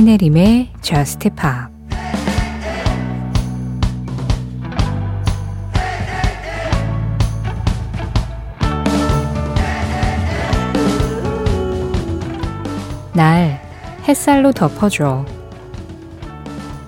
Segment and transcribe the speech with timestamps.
[0.00, 1.70] 신혜림의 Just Pop
[13.12, 13.60] 날
[14.08, 15.26] 햇살로 덮어줘.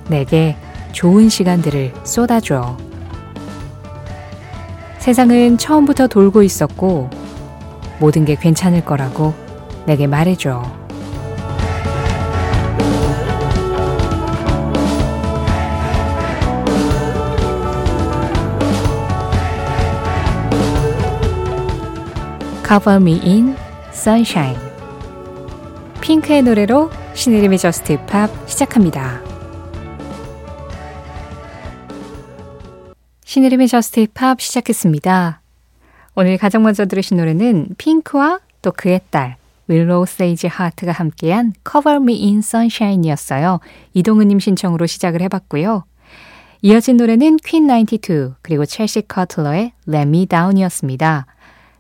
[0.09, 0.57] 내게
[0.93, 2.79] 좋은 시간들을 쏟아줘.
[5.01, 7.11] 세상은 처음부터 돌고 있었고
[8.01, 9.35] 모든 게 괜찮을 거라고
[9.85, 10.82] 내게 말해줘.
[22.73, 23.55] Cover Me in
[23.91, 24.59] Sunshine.
[26.01, 29.21] 핑크의 노래로 신의림의 저스트 팝 시작합니다.
[33.27, 35.43] 신의림의 저스트 팝 시작했습니다.
[36.15, 39.37] 오늘 가장 먼저 들으신 노래는 핑크와 또 그의 딸
[39.69, 43.61] 윌로우 세이지 하트가 함께한 Cover Me in Sunshine 이었어요.
[43.93, 45.85] 이동은님 신청으로 시작을 해봤고요.
[46.63, 51.27] 이어진 노래는 퀸92 그리고 첼시 커틀러의 Let Me Down이었습니다.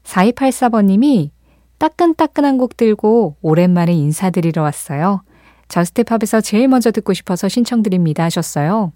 [0.04, 1.30] 4284번님이
[1.78, 5.22] 따끈따끈한 곡 들고 오랜만에 인사드리러 왔어요.
[5.68, 8.92] JUST POP에서 제일 먼저 듣고 싶어서 신청드립니다 하셨어요.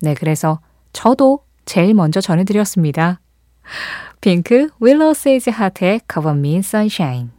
[0.00, 0.60] 네, 그래서
[0.92, 3.20] 저도 제일 먼저 전해드렸습니다.
[4.20, 7.30] 핑크, 윌로우 세이지 하트의 Cover Me in Sunshine,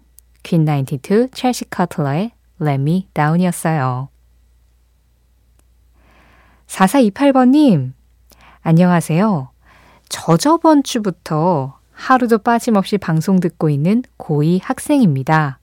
[0.43, 2.31] 퀸 92, 첼시 커틀러의
[2.61, 4.09] Let Me Down이었어요.
[6.67, 7.93] 4428번님,
[8.61, 9.49] 안녕하세요.
[10.09, 15.59] 저저번 주부터 하루도 빠짐없이 방송 듣고 있는 고2 학생입니다.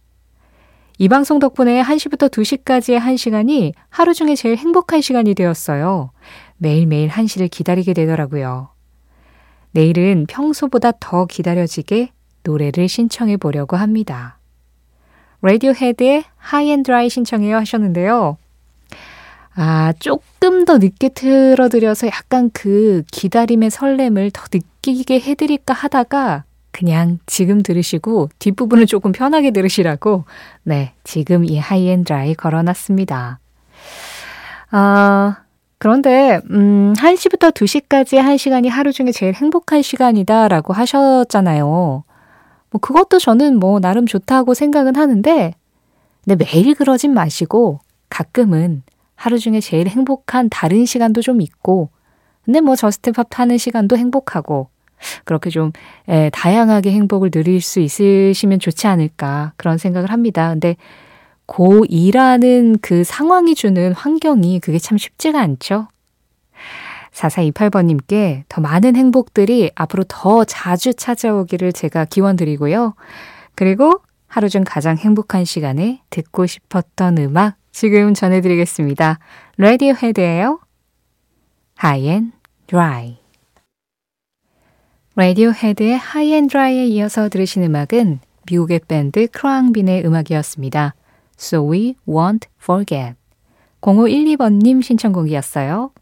[0.99, 6.11] 이 방송 덕분에 1시부터 2시까지의 1시간이 하루 중에 제일 행복한 시간이 되었어요.
[6.57, 8.71] 매일매일 1시를 기다리게 되더라고요.
[9.71, 12.11] 내일은 평소보다 더 기다려지게
[12.43, 14.39] 노래를 신청해 보려고 합니다.
[15.41, 18.39] 라디오헤드의 High and Dry 신청해요 하셨는데요.
[19.57, 27.63] 아, 조금 더 늦게 틀어드려서 약간 그 기다림의 설렘을 더 느끼게 해드릴까 하다가 그냥 지금
[27.63, 30.25] 들으시고 뒷부분을 조금 편하게 들으시라고
[30.65, 33.39] 네, 지금 이 High and Dry 걸어놨습니다.
[34.71, 35.37] 아,
[35.79, 42.05] 그런데 음, 1시부터 2시까지 1시간이 하루 중에 제일 행복한 시간이다라고 하셨잖아요.
[42.71, 45.55] 뭐 그것도 저는 뭐 나름 좋다고 생각은 하는데
[46.25, 47.81] 근데 매일 그러진 마시고
[48.11, 48.83] 가끔은
[49.17, 51.91] 하루 중에 제일 행복한 다른 시간도 좀 있고,
[52.45, 54.69] 근데 뭐 JUST POP 타는 시간도 행복하고,
[55.25, 55.73] 그렇게 좀
[56.09, 60.49] 에, 다양하게 행복을 누릴 수 있으시면 좋지 않을까 그런 생각을 합니다.
[60.51, 60.77] 근데
[61.47, 65.89] 고2라는 그 상황이 주는 환경이 그게 참 쉽지가 않죠.
[67.13, 72.95] 4428번님께 더 많은 행복들이 앞으로 더 자주 찾아오기를 제가 기원 드리고요.
[73.55, 79.19] 그리고 하루 중 가장 행복한 시간에 듣고 싶었던 음악 지금 전해드리겠습니다.
[79.59, 80.61] 라디오 헤드예요.
[81.83, 82.33] High and
[82.67, 83.24] Dry.
[85.17, 88.19] 라디오 헤드의 High and Dry에 이어서 들으신 음악은
[88.51, 90.97] 미국의 밴드 크루앙빈의 음악이었습니다.
[91.39, 93.15] So We Won't Forget.
[93.81, 95.93] 0512번님 신청곡이었어요.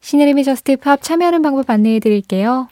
[0.00, 2.66] 신혜림의 JUST POP 참여하는 방법 안내해 드릴게요.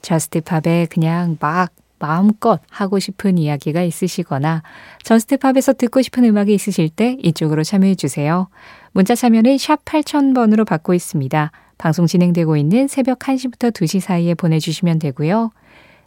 [0.00, 4.62] JUST POP에 그냥 막 마음껏 하고 싶은 이야기가 있으시거나
[5.02, 8.48] JUST POP에서 듣고 싶은 음악이 있으실 때 이쪽으로 참여해 주세요.
[8.92, 11.52] 문자 참여는 샵 8000번으로 받고 있습니다.
[11.78, 15.50] 방송 진행되고 있는 새벽 1시부터 2시 사이에 보내주시면 되고요.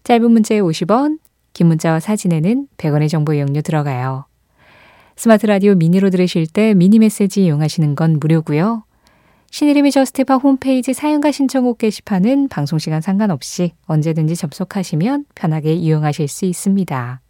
[0.04, 1.20] 짧은 문자에 50원,
[1.54, 4.26] 긴 문자와 사진에는 100원의 정보 이용료 들어가요.
[5.16, 8.84] 스마트 라디오 미니로 들으실 때 미니 메시지 이용하시는 건 무료고요.
[9.52, 17.22] 신혜림의 JUST POP 홈페이지 사연과 신청곡 게시판은 방송시간 상관없이 언제든지 접속하시면 편하게 이용하실 수 있습니다.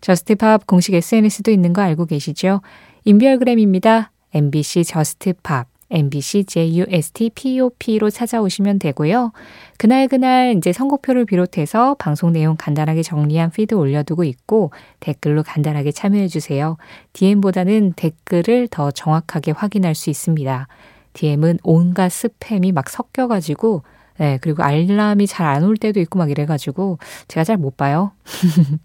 [0.00, 2.60] JUST POP 공식 SNS도 있는 거 알고 계시죠?
[3.04, 4.10] 인별그램입니다.
[4.34, 9.32] MBC Just Pop, MBC JUSTPOP로 찾아오시면 되고요.
[9.78, 14.70] 그날 그날 이제 선곡표를 비롯해서 방송 내용 간단하게 정리한 피드 올려두고 있고
[15.00, 16.76] 댓글로 간단하게 참여해 주세요.
[17.12, 20.68] DM보다는 댓글을 더 정확하게 확인할 수 있습니다.
[21.12, 23.84] DM은 온갖 스팸이 막 섞여가지고,
[24.18, 26.98] 네, 그리고 알람이 잘 안 올 때도 있고 막 이래가지고,
[27.28, 28.10] 제가 잘 못 봐요.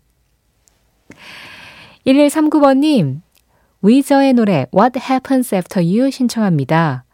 [2.06, 3.21] 1139번님,
[3.81, 7.05] 위저의 노래 What Happens After You 신청합니다.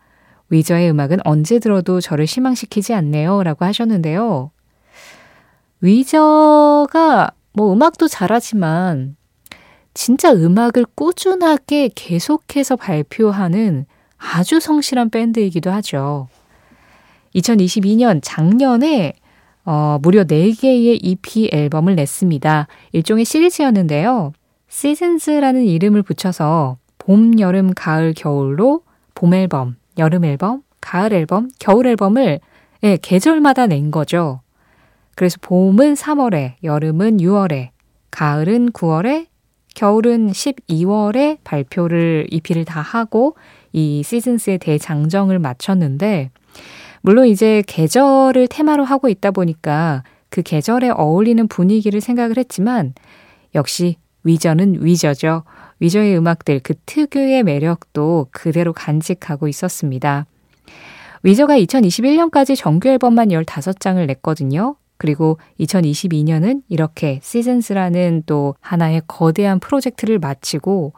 [0.50, 3.44] 위저의 음악은 언제 들어도 저를 실망시키지 않네요.
[3.44, 4.52] 라고 하셨는데요.
[5.82, 9.16] 위저가 뭐 음악도 잘하지만
[9.94, 13.86] 진짜 음악을 꾸준하게 계속해서 발표하는
[14.18, 16.28] 아주 성실한 밴드이기도 하죠.
[17.36, 19.14] 2022년 작년에
[19.66, 22.68] 어, 무려 4개의 EP 앨범을 냈습니다.
[22.92, 24.34] 일종의 시리즈였는데요.
[24.76, 28.82] 시즌즈라는 이름을 붙여서 봄, 여름, 가을, 겨울로
[29.14, 32.42] 봄 앨범, 여름 앨범, 가을 앨범, 겨울 앨범을
[32.84, 34.42] 예, 계절마다 낸 거죠.
[35.16, 37.70] 그래서 봄은 3월에, 여름은 6월에,
[38.12, 39.28] 가을은 9월에,
[39.76, 43.38] 겨울은 12월에 발표를 EP를 다 하고
[43.72, 46.32] 이 시즌스의 대장정을 마쳤는데
[47.00, 52.94] 물론 이제 계절을 테마로 하고 있다 보니까 그 계절에 어울리는 분위기를 생각을 했지만
[53.56, 53.96] 역시
[54.26, 55.44] 위저는 위저죠.
[55.80, 60.26] 위저의 음악들 그 특유의 매력도 그대로 간직하고 있었습니다.
[61.24, 64.76] 위저가 2021년까지 정규 앨범만 15장을 냈거든요.
[64.98, 70.94] 그리고 2022년은 이렇게 시즌스라는 또 하나의 거대한 프로젝트를 마치고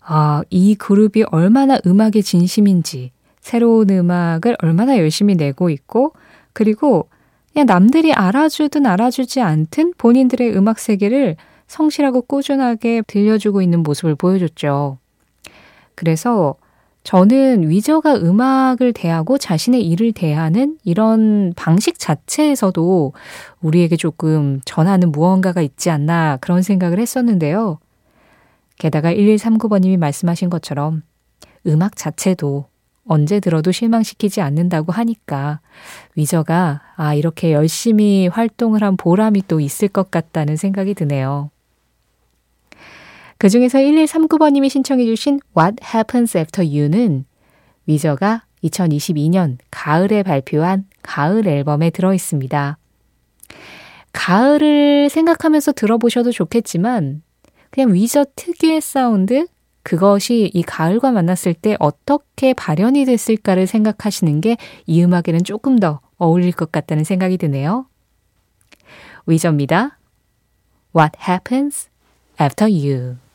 [0.00, 6.12] 아, 이 그룹이 얼마나 음악에 진심인지 새로운 음악을 얼마나 열심히 내고 있고
[6.52, 7.08] 그리고
[7.52, 11.36] 그냥 남들이 알아주든 알아주지 않든 본인들의 음악 세계를
[11.68, 14.98] 성실하고 꾸준하게 들려주고 있는 모습을 보여줬죠.
[15.94, 16.56] 그래서
[17.04, 23.12] 저는 위저가 음악을 대하고 자신의 일을 대하는 이런 방식 자체에서도
[23.60, 27.78] 우리에게 조금 전하는 무언가가 있지 않나 그런 생각을 했었는데요.
[28.78, 31.02] 게다가 1139번님이 말씀하신 것처럼
[31.66, 32.66] 음악 자체도
[33.06, 35.60] 언제 들어도 실망시키지 않는다고 하니까
[36.14, 41.50] 위저가 아, 이렇게 열심히 활동을 한 보람이 또 있을 것 같다는 생각이 드네요.
[43.38, 47.24] 그 중에서 1139번님이 신청해주신 What Happens After You는
[47.86, 52.76] 위저가 2022년 가을에 발표한 가을 앨범에 들어 있습니다.
[54.12, 57.22] 가을을 생각하면서 들어보셔도 좋겠지만
[57.70, 59.46] 그냥 위저 특유의 사운드,
[59.84, 64.56] 그것이 이 가을과 만났을 때 어떻게 발현이 됐을까를 생각하시는 게
[64.86, 67.86] 이 음악에는 조금 더 어울릴 것 같다는 생각이 드네요.
[69.26, 69.98] 위저입니다.
[70.96, 71.88] What happens
[72.40, 73.27] after you?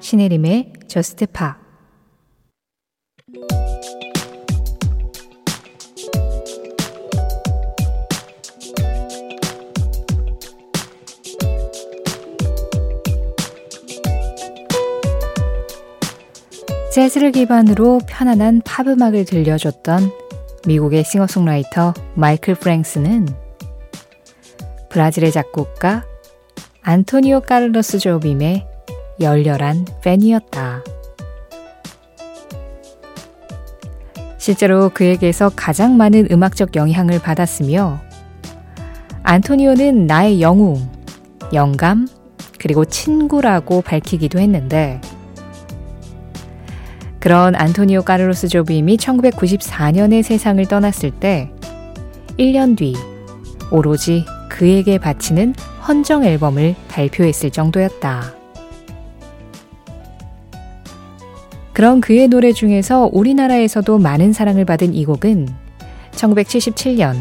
[0.00, 1.67] 신혜림의 Just Pop
[16.98, 20.10] 재즈를 기반으로 편안한 팝 음악을 들려줬던
[20.66, 23.28] 미국의 싱어송라이터 마이클 프랭스는
[24.88, 26.04] 브라질의 작곡가
[26.82, 28.66] 안토니오 카를로스 조빔의
[29.20, 30.82] 열렬한 팬이었다.
[34.38, 38.00] 실제로 그에게서 가장 많은 음악적 영향을 받았으며
[39.22, 40.90] 안토니오는 나의 영웅,
[41.52, 42.08] 영감,
[42.58, 45.00] 그리고 친구라고 밝히기도 했는데
[47.20, 51.50] 그런 안토니오 까르로스 조빔이 1994년에 세상을 떠났을 때
[52.38, 52.94] 1년 뒤
[53.70, 55.54] 오로지 그에게 바치는
[55.86, 58.34] 헌정 앨범을 발표했을 정도였다.
[61.72, 65.48] 그런 그의 노래 중에서 우리나라에서도 많은 사랑을 받은 이 곡은
[66.12, 67.16] 1977년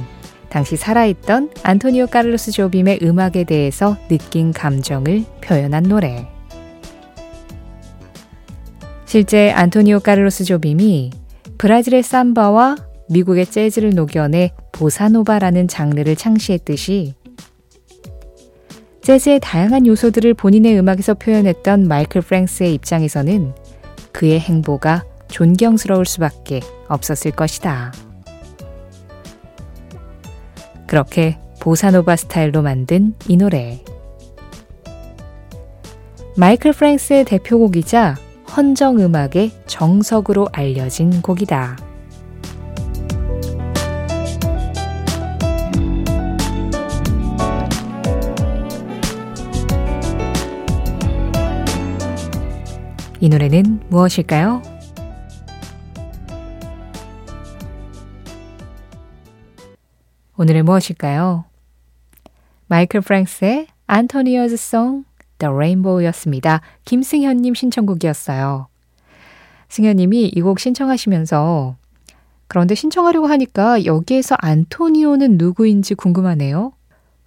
[0.49, 6.36] 당시 살아있던 안토니오 카를로스 조빔의 음악에 대해서 느낀 감정을 표현한 노래.
[9.07, 11.11] 실제 안토니오 카를로스 조빔이
[11.57, 12.75] 브라질의 삼바와
[13.09, 17.15] 미국의 재즈를 녹여내 보사노바라는 장르를 창시했듯이
[19.01, 23.53] 재즈의 다양한 요소들을 본인의 음악에서 표현했던 마이클 프랭스의 입장에서는
[24.11, 26.59] 그의 행보가 존경스러울 수밖에
[26.89, 27.93] 없었을 것이다.
[30.85, 33.81] 그렇게 보사노바 스타일로 만든 이 노래.
[36.35, 41.77] 마이클 프랭스의 대표곡이자 헌정 음악의 정석으로 알려진 곡이다.
[53.19, 54.61] 이 노래는 무엇일까요?
[60.37, 61.45] 오늘은 무엇일까요?
[62.67, 65.06] 마이클 프랭스의 안토니어즈 송
[65.39, 66.61] The Rainbow였습니다.
[66.85, 68.67] 김승현님 신청곡이었어요.
[69.69, 71.75] 승현님이 이 곡 신청하시면서
[72.47, 76.71] 그런데 신청하려고 하니까 여기에서 안토니오는 누구인지 궁금하네요.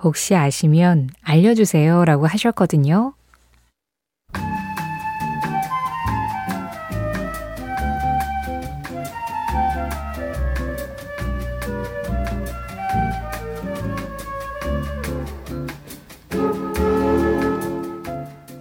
[0.03, 3.13] 혹시 아시면 알려주세요 라고 하셨거든요.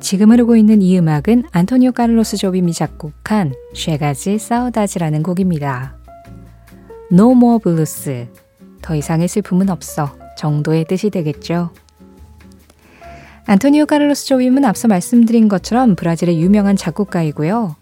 [0.10, 6.00] 지금 흐르고 있는 이 음악은 안토니오 카를로스 조빔이 작곡한 Chega de Saudade라는 곡입니다.
[7.12, 8.26] No more blues.
[8.82, 10.18] 더 이상의 슬픔은 없어.
[10.36, 11.70] 정도의 뜻이 되겠죠.
[13.46, 17.76] 안토니오 카를로스 조빔은 앞서 말씀드린 것처럼 브라질의 유명한 작곡가이고요.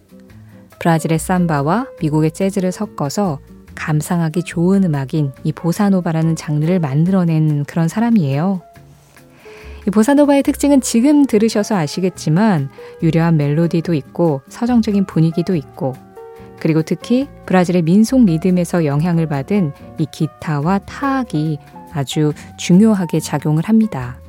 [0.80, 3.40] 브라질의 삼바와 미국의 재즈를 섞어서
[3.74, 8.67] 감상하기 좋은 음악인 이 보사노바라는 장르를 만들어낸 그런 사람이에요.
[9.88, 12.70] 이 보사노바의 특징은 지금 들으셔서 아시겠지만
[13.02, 15.96] 유려한 멜로디도 있고 서정적인 분위기도 있고
[16.60, 21.60] 그리고 특히 브라질의 민속 리듬에서 영향을 받은 이 기타와 타악이
[21.94, 24.20] 아주 중요하게 작용을 합니다.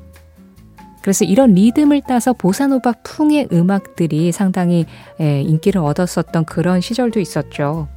[1.03, 4.87] 그래서 이런 리듬을 따서 보사노바 풍의 음악들이 상당히
[5.19, 7.89] 인기를 얻었었던 그런 시절도 있었죠.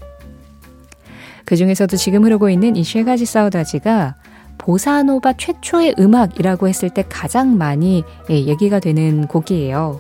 [1.45, 4.15] 그 중에서도 지금 흐르고 있는 이 쉐가지 사우다지가
[4.61, 9.99] 보사노바 최초의 음악이라고 했을 때 가장 많이 얘기가 되는 곡이에요.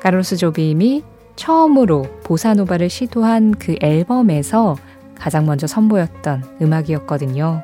[0.00, 1.04] 카르로스 조빔이
[1.36, 4.76] 처음으로 보사노바를 시도한 그 앨범에서
[5.14, 7.62] 가장 먼저 선보였던 음악이었거든요.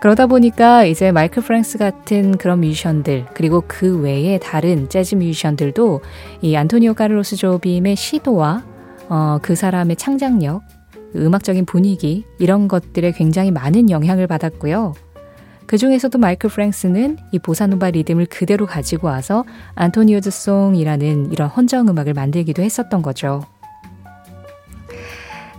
[0.00, 6.00] 그러다 보니까 이제 마이클 프랭스 같은 그런 뮤지션들 그리고 그 외에 다른 재즈 뮤지션들도
[6.42, 8.64] 이 안토니오 카르로스 조빔의 시도와
[9.08, 10.62] 어, 그 사람의 창작력,
[11.14, 14.94] 음악적인 분위기 이런 것들에 굉장히 많은 영향을 받았고요.
[15.66, 19.44] 그 중에서도 마이클 프랭스는 이 보사노바 리듬을 그대로 가지고 와서
[19.74, 23.42] 안토니오즈 송이라는 이런 헌정 음악을 만들기도 했었던 거죠.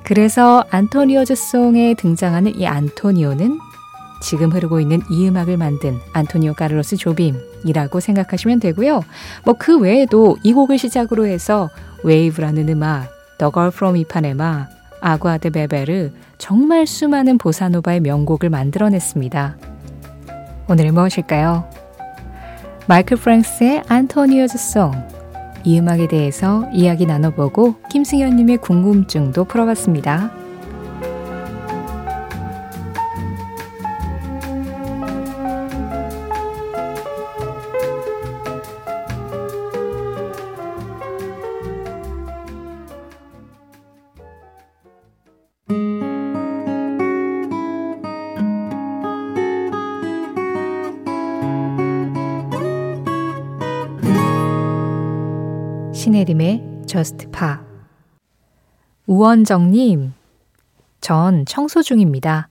[0.04, 3.60] 그래서 안토니오즈 송에 등장하는 이 안토니오는
[4.22, 9.04] 지금 흐르고 있는 이 음악을 만든 안토니오 카를로스 조빔이라고 생각하시면 되고요.
[9.44, 11.70] 뭐 그 외에도 이 곡을 시작으로 해서
[12.04, 14.06] Wave라는 음악, The Girl from 이
[15.40, 19.58] 데 베베르 정말 수많은 보사노바의 명곡을 만들어냈습니다.
[20.70, 21.70] 오늘은 무엇일까요?
[22.88, 24.92] 마이클 프랭스의 Antonio's Song.
[25.64, 30.47] 이 음악에 대해서 이야기 나눠보고 김승현님의 궁금증도 풀어봤습니다.
[56.18, 57.58] 신혜림의 Just Pop
[59.06, 60.14] 우원정님,
[61.00, 62.50] 전 청소 중입니다.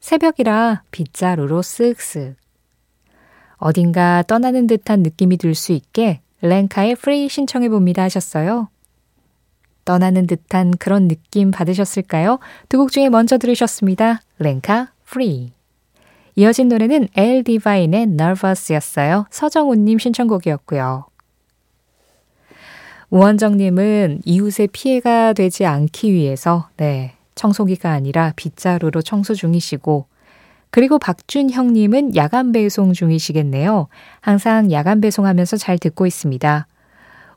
[0.00, 2.34] 새벽이라 빗자루로 쓱쓱.
[3.58, 8.68] 어딘가 떠나는 듯한 느낌이 들 수 있게 랭카의 Free 신청해 봅니다 하셨어요.
[9.84, 12.40] 떠나는 듯한 그런 느낌 받으셨을까요?
[12.68, 14.22] 두 곡 중에 먼저 들으셨습니다.
[14.40, 15.52] 랭카 Free.
[16.34, 19.26] 이어진 노래는 엘 디바인의 Nervous였어요.
[19.30, 21.06] 서정훈님 신청곡이었고요.
[23.10, 30.06] 우원정님은 이웃의 피해가 되지 않기 위해서, 네, 청소기가 아니라 빗자루로 청소 중이시고,
[30.70, 33.88] 그리고 박준영님은 야간 배송 중이시겠네요.
[34.20, 36.66] 항상 야간 배송하면서 잘 듣고 있습니다.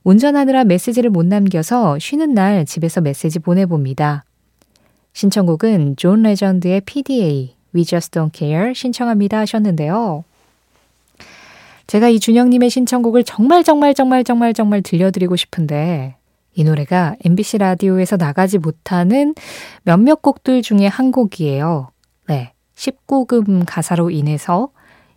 [0.04, 4.26] 운전하느라 메시지를 못 남겨서 쉬는 날 집에서 메시지 보내봅니다.
[5.14, 10.26] 신청곡은 존 레전드의 PDA, We Just Don't Care 신청합니다 하셨는데요.
[11.92, 16.16] 제가 이 준영님의 신청곡을 정말 정말 정말 정말 정말 들려드리고 싶은데
[16.54, 19.36] 이 노래가 MBC 라디오에서 나가지 못하는
[19.84, 21.90] 몇몇 곡들 중에 한 곡이에요.
[22.30, 22.54] 네.
[22.76, 24.70] 19금 가사로 인해서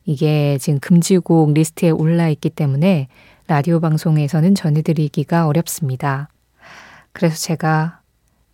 [0.04, 3.06] 이게 지금 금지곡 리스트에 올라 있기 때문에
[3.46, 6.28] 라디오 방송에서는 전해드리기가 어렵습니다.
[7.12, 8.00] 그래서 제가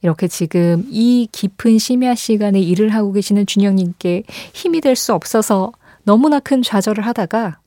[0.03, 5.73] 이렇게 지금 이 깊은 심야 시간에 일을 하고 계시는 준영님께 힘이 될 수 없어서
[6.05, 7.61] 너무나 큰 좌절을 하다가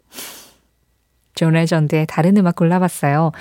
[1.36, 3.32] 존 레전드의 다른 음악 골라봤어요.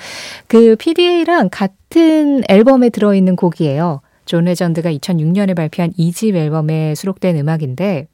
[0.47, 4.01] 그 PDA랑 같은 앨범에 들어있는 곡이에요.
[4.25, 8.07] 존 레전드가 2006년에 발표한 2집 앨범에 수록된 음악인데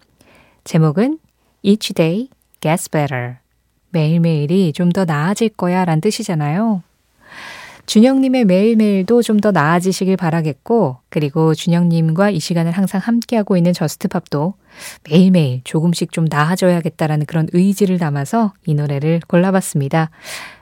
[0.64, 1.20] 제목은
[1.62, 2.30] Each Day
[2.62, 3.36] Gets Better.
[3.92, 6.84] 매일매일이 좀 더 나아질 거야 라는 뜻이잖아요.
[7.90, 14.54] 준영님의 매일매일도 좀 더 나아지시길 바라겠고, 그리고 준영님과 이 시간을 항상 함께하고 있는 Just Pop도
[15.10, 20.12] 매일매일 조금씩 좀 나아져야겠다라는 그런 의지를 담아서 이 노래를 골라봤습니다.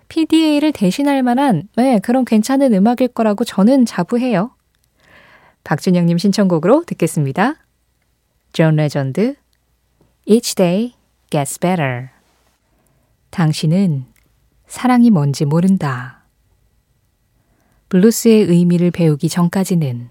[0.08, 4.52] PDA를 대신할 만한, 네, 그런 괜찮은 음악일 거라고 저는 자부해요.
[5.66, 7.56] 박준영님 신청곡으로 듣겠습니다.
[8.54, 9.36] 존 레전드,
[10.26, 10.94] Each Day
[11.30, 12.08] Gets Better.
[13.32, 14.06] 당신은
[14.68, 16.17] 사랑이 뭔지 모른다.
[17.90, 20.10] 블루스의 의미를 배우기 전까지는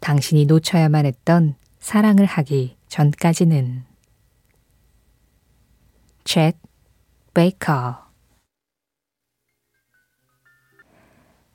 [0.00, 3.84] 당신이 놓쳐야만 했던 사랑을 하기 전까지는
[6.24, 6.54] 챗
[7.34, 7.98] 베이커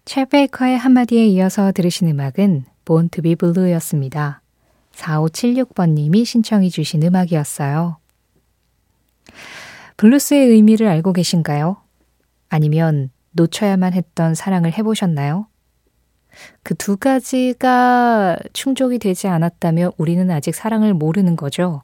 [0.05, 4.41] 챗 베이커의 한마디에 이어서 들으신 음악은 Born to Be Blue였습니다.
[4.93, 7.97] 4576번님이 신청해 주신 음악이었어요.
[9.97, 11.77] 블루스의 의미를 알고 계신가요?
[12.49, 15.47] 아니면 놓쳐야만 했던 사랑을 해보셨나요?
[16.63, 21.81] 그 두 가지가 충족이 되지 않았다면 우리는 아직 사랑을 모르는 거죠.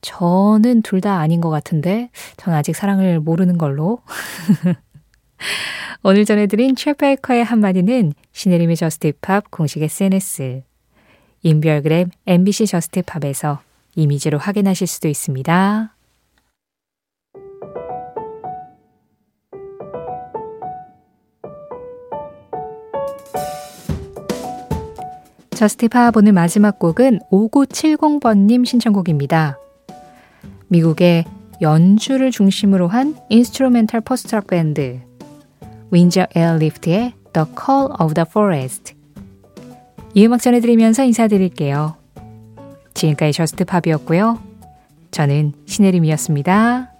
[0.00, 3.98] 저는 둘 다 아닌 것 같은데, 전 아직 사랑을 모르는 걸로.
[6.02, 10.62] 오늘 전해드린 챗베이커의 한마디는 신혜림의 Just Pop 공식 SNS,
[11.42, 13.60] 인별그램 MBC Just Pop에서
[13.96, 15.94] 이미지로 확인하실 수도 있습니다.
[25.60, 29.58] Just Pop 오늘 마지막 곡은 5970번님 신청곡입니다.
[30.68, 31.26] 미국의
[31.60, 35.02] 연주를 중심으로 한 instrumental post-rock 밴드
[35.90, 38.94] Windsor Airlift의 The Call of the Forest
[40.14, 41.94] 이 음악 전해드리면서 인사드릴게요.
[42.94, 44.38] 지금까지 Just Pop이었고요.
[45.10, 46.90] 저는 신혜림이었습니다.